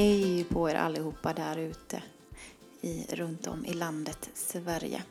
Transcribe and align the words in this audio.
Hej 0.00 0.44
på 0.44 0.70
er 0.70 0.74
allihopa 0.74 1.32
där 1.32 1.56
ute 1.56 2.02
i, 2.80 3.06
runt 3.08 3.46
om 3.46 3.66
i 3.66 3.72
landet 3.74 4.30
Sverige. 4.34 5.02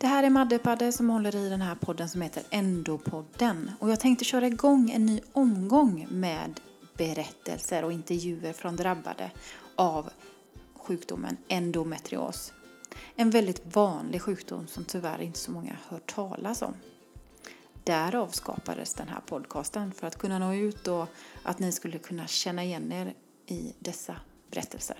Det 0.00 0.06
här 0.06 0.22
är 0.22 0.30
Madde 0.30 0.58
Padde 0.58 0.92
som 0.92 1.10
håller 1.10 1.36
i 1.36 1.48
den 1.48 1.60
här 1.60 1.74
podden 1.74 2.08
som 2.08 2.22
heter 2.22 2.42
Endopodden. 2.50 3.70
Och 3.80 3.90
jag 3.90 4.00
tänkte 4.00 4.24
köra 4.24 4.46
igång 4.46 4.90
en 4.90 5.06
ny 5.06 5.20
omgång 5.32 6.06
med 6.10 6.60
berättelser 6.96 7.84
och 7.84 7.92
intervjuer 7.92 8.52
från 8.52 8.76
drabbade 8.76 9.30
av 9.76 10.10
sjukdomen 10.74 11.36
endometrios. 11.48 12.52
En 13.16 13.30
väldigt 13.30 13.76
vanlig 13.76 14.22
sjukdom 14.22 14.66
som 14.66 14.84
tyvärr 14.84 15.20
inte 15.20 15.38
så 15.38 15.50
många 15.50 15.76
hört 15.88 16.14
talas 16.14 16.62
om. 16.62 16.74
Därav 17.84 18.28
skapades 18.28 18.94
den 18.94 19.08
här 19.08 19.20
podcasten 19.26 19.92
för 19.92 20.06
att 20.06 20.18
kunna 20.18 20.38
nå 20.38 20.54
ut 20.54 20.88
och 20.88 21.08
att 21.42 21.58
ni 21.58 21.72
skulle 21.72 21.98
kunna 21.98 22.26
känna 22.26 22.64
igen 22.64 22.92
er 22.92 23.14
i 23.46 23.74
dessa 23.78 24.16
berättelser. 24.54 24.96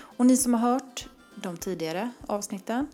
Och 0.00 0.26
ni 0.26 0.36
som 0.36 0.54
har 0.54 0.60
hört 0.72 1.08
de 1.34 1.56
tidigare 1.56 2.10
avsnitten 2.26 2.86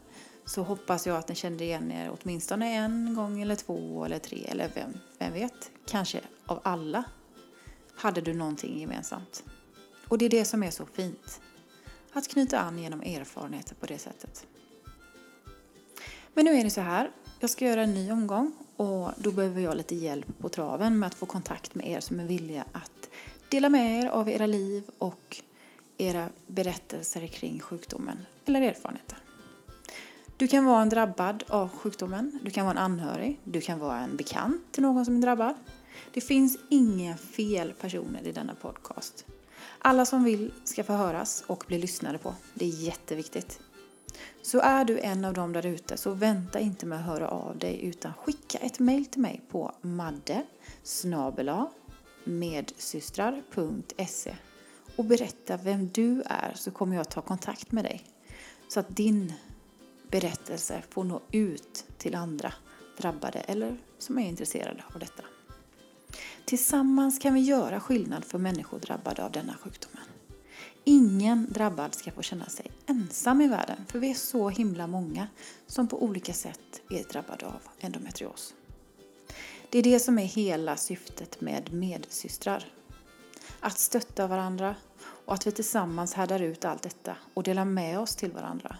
så 0.44 0.62
hoppas 0.62 1.06
jag 1.06 1.16
att 1.16 1.28
ni 1.28 1.34
kände 1.34 1.64
igen 1.64 1.92
er 1.92 2.10
åtminstone 2.20 2.74
en 2.74 3.14
gång 3.14 3.42
eller 3.42 3.56
två 3.56 4.04
eller 4.04 4.18
tre 4.18 4.44
eller 4.48 4.70
vem, 4.74 4.98
vem 5.18 5.32
vet, 5.32 5.70
kanske 5.86 6.20
av 6.46 6.60
alla 6.64 7.04
hade 7.96 8.20
du 8.20 8.34
någonting 8.34 8.80
gemensamt. 8.80 9.44
Och 10.08 10.18
det 10.18 10.24
är 10.24 10.30
det 10.30 10.44
som 10.44 10.62
är 10.62 10.70
så 10.70 10.86
fint. 10.86 11.40
Att 12.12 12.28
knyta 12.28 12.58
an 12.58 12.78
genom 12.78 13.00
erfarenheter 13.00 13.74
på 13.74 13.86
det 13.86 13.98
sättet. 13.98 14.46
Men 16.34 16.44
nu 16.44 16.50
är 16.50 16.64
det 16.64 16.70
så 16.70 16.80
här, 16.80 17.10
jag 17.40 17.50
ska 17.50 17.64
göra 17.64 17.82
en 17.82 17.94
ny 17.94 18.12
omgång 18.12 18.52
och 18.76 19.10
då 19.16 19.32
behöver 19.32 19.60
jag 19.60 19.76
lite 19.76 19.94
hjälp 19.94 20.38
på 20.38 20.48
traven 20.48 20.98
med 20.98 21.06
att 21.06 21.14
få 21.14 21.26
kontakt 21.26 21.74
med 21.74 21.88
er 21.88 22.00
som 22.00 22.20
är 22.20 22.24
villiga 22.24 22.64
att 22.72 23.10
dela 23.48 23.68
med 23.68 24.04
er 24.04 24.08
av 24.08 24.28
era 24.28 24.46
liv 24.46 24.82
och 24.98 25.42
era 25.98 26.28
berättelser 26.46 27.26
kring 27.26 27.60
sjukdomen 27.60 28.26
eller 28.44 28.62
erfarenheter. 28.62 29.18
Du 30.36 30.48
kan 30.48 30.64
vara 30.64 30.82
en 30.82 30.88
drabbad 30.88 31.44
av 31.48 31.68
sjukdomen, 31.68 32.38
du 32.42 32.50
kan 32.50 32.66
vara 32.66 32.78
en 32.78 32.92
anhörig, 32.92 33.40
du 33.44 33.60
kan 33.60 33.78
vara 33.78 33.98
en 33.98 34.16
bekant 34.16 34.72
till 34.72 34.82
någon 34.82 35.04
som 35.04 35.16
är 35.16 35.20
drabbad. 35.20 35.54
Det 36.12 36.20
finns 36.20 36.58
inga 36.68 37.16
fel 37.16 37.72
personer 37.72 38.26
i 38.26 38.32
denna 38.32 38.54
podcast. 38.54 39.26
Alla 39.78 40.06
som 40.06 40.24
vill 40.24 40.52
ska 40.64 40.84
få 40.84 40.92
höras 40.92 41.44
och 41.46 41.64
bli 41.66 41.78
lyssnade 41.78 42.18
på. 42.18 42.34
Det 42.54 42.64
är 42.64 42.68
jätteviktigt. 42.68 43.60
Så 44.42 44.60
är 44.60 44.84
du 44.84 45.00
en 45.00 45.24
av 45.24 45.34
dem 45.34 45.52
där 45.52 45.66
ute 45.66 45.96
så 45.96 46.10
vänta 46.10 46.60
inte 46.60 46.86
med 46.86 46.98
att 46.98 47.04
höra 47.04 47.28
av 47.28 47.58
dig 47.58 47.84
utan 47.84 48.12
skicka 48.14 48.58
ett 48.58 48.78
mail 48.78 49.06
till 49.06 49.20
mig 49.20 49.42
på 49.50 49.72
madde 49.80 50.42
medsystrar.se 52.24 54.34
och 54.96 55.04
berätta 55.04 55.56
vem 55.56 55.88
du 55.88 56.22
är 56.26 56.52
så 56.54 56.70
kommer 56.70 56.96
jag 56.96 57.10
ta 57.10 57.22
kontakt 57.22 57.72
med 57.72 57.84
dig 57.84 58.04
så 58.68 58.80
att 58.80 58.96
din 58.96 59.32
berättelse 60.10 60.82
får 60.90 61.04
nå 61.04 61.20
ut 61.30 61.84
till 61.98 62.14
andra 62.14 62.52
drabbade 62.98 63.38
eller 63.38 63.76
som 63.98 64.18
är 64.18 64.28
intresserade 64.28 64.84
av 64.94 65.00
detta. 65.00 65.22
Tillsammans 66.44 67.18
kan 67.18 67.34
vi 67.34 67.40
göra 67.40 67.80
skillnad 67.80 68.24
för 68.24 68.38
människor 68.38 68.78
drabbade 68.78 69.24
av 69.24 69.32
denna 69.32 69.54
sjukdomen. 69.54 70.04
Ingen 70.84 71.46
drabbad 71.50 71.94
ska 71.94 72.10
få 72.10 72.22
känna 72.22 72.46
sig 72.46 72.70
ensam 72.86 73.40
i 73.40 73.48
världen 73.48 73.76
för 73.88 73.98
vi 73.98 74.10
är 74.10 74.14
så 74.14 74.48
himla 74.48 74.86
många 74.86 75.28
som 75.66 75.88
på 75.88 76.02
olika 76.02 76.32
sätt 76.32 76.82
är 76.90 77.04
drabbade 77.04 77.46
av 77.46 77.60
endometrios. 77.80 78.54
Det 79.70 79.78
är 79.78 79.82
det 79.82 80.00
som 80.00 80.18
är 80.18 80.24
hela 80.24 80.76
syftet 80.76 81.40
med 81.40 81.72
medsystrar. 81.72 82.64
Att 83.64 83.78
stötta 83.78 84.26
varandra 84.26 84.76
och 85.24 85.34
att 85.34 85.46
vi 85.46 85.52
tillsammans 85.52 86.14
härdar 86.14 86.42
ut 86.42 86.64
allt 86.64 86.82
detta 86.82 87.16
och 87.34 87.42
delar 87.42 87.64
med 87.64 87.98
oss 87.98 88.16
till 88.16 88.32
varandra. 88.32 88.76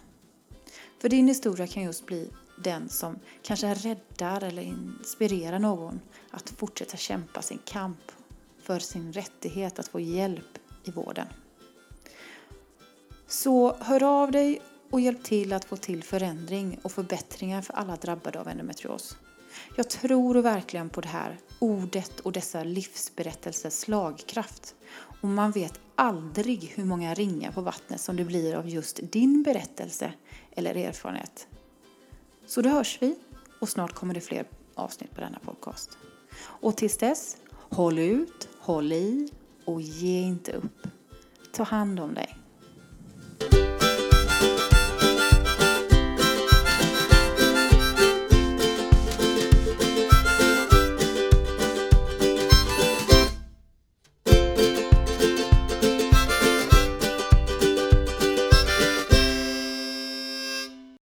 För 1.01 1.09
din 1.09 1.29
historia 1.29 1.67
kan 1.67 1.83
just 1.83 2.07
bli 2.07 2.31
den 2.59 2.89
som 2.89 3.19
kanske 3.43 3.75
räddar 3.75 4.45
eller 4.45 4.63
inspirerar 4.63 5.59
någon 5.59 6.01
att 6.31 6.51
fortsätta 6.51 6.97
kämpa 6.97 7.43
sin 7.43 7.59
kamp 7.65 8.13
för 8.63 8.79
sin 8.79 9.13
rättighet 9.13 9.79
att 9.79 9.89
få 9.89 10.01
hjälp 10.01 10.59
i 10.85 10.91
vården. 10.91 11.27
Så 13.27 13.77
hör 13.81 14.03
av 14.03 14.33
dig 14.33 14.63
och 14.91 15.01
hjälp 15.01 15.25
till 15.25 15.53
att 15.53 15.65
få 15.65 15.77
till 15.77 16.03
förändring 16.03 16.79
och 16.83 16.93
förbättringar 16.93 17.63
för 17.63 17.75
alla 17.75 17.97
drabbade 17.97 18.41
av 18.41 18.49
endometrios. 18.49 19.17
Jag 19.77 19.91
tror 19.91 20.35
verkligen 20.35 20.91
på 20.91 21.01
det 21.01 21.09
här 21.09 21.39
ordet 21.59 22.21
och 22.21 22.33
dessa 22.33 22.65
livsberättelsers 22.65 23.73
slagkraft. 23.73 24.75
Och 25.21 25.29
man 25.29 25.51
vet 25.51 25.81
aldrig 25.95 26.73
hur 26.77 26.85
många 26.85 27.15
ringar 27.15 27.53
på 27.53 27.61
vattnet 27.61 28.01
som 28.01 28.17
det 28.17 28.25
blir 28.25 28.55
av 28.55 28.69
just 28.69 29.01
din 29.03 29.43
berättelse 29.43 30.13
eller 30.53 30.75
erfarenhet. 30.75 31.49
Så 32.47 32.63
då 32.63 32.71
hörs 32.71 32.99
vi 33.01 33.17
och 33.61 33.69
snart 33.69 33.93
kommer 33.93 34.15
det 34.15 34.21
fler 34.21 34.47
avsnitt 34.75 35.15
på 35.15 35.21
denna 35.21 35.39
podcast. 35.39 35.99
Och 36.39 36.77
tills 36.77 36.99
dess, 36.99 37.37
håll 37.51 37.99
ut, 37.99 38.49
håll 38.59 38.93
i 38.93 39.29
och 39.65 39.81
ge 39.83 40.21
inte 40.21 40.53
upp. 40.53 40.87
Ta 41.53 41.63
hand 41.63 42.01
om 42.01 42.15
dig. 42.15 42.44